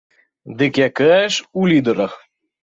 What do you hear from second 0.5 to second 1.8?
Дык якая ж у